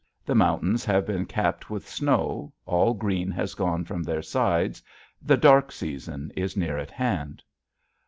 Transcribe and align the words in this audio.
The 0.25 0.33
mountains 0.33 0.83
have 0.85 1.05
been 1.05 1.27
capped 1.27 1.69
with 1.69 1.87
snow, 1.87 2.51
all 2.65 2.95
green 2.95 3.29
has 3.29 3.53
gone 3.53 3.85
from 3.85 4.01
their 4.01 4.23
sides; 4.23 4.81
the 5.21 5.37
dark 5.37 5.71
season 5.71 6.31
is 6.35 6.57
near 6.57 6.79
at 6.79 6.89
hand. 6.89 7.43